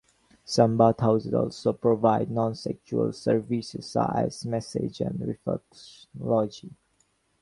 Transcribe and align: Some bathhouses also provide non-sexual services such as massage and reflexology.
Some 0.45 0.77
bathhouses 0.79 1.31
also 1.31 1.73
provide 1.73 2.31
non-sexual 2.31 3.13
services 3.13 3.85
such 3.85 4.11
as 4.15 4.45
massage 4.47 4.99
and 4.99 5.19
reflexology. 5.19 6.71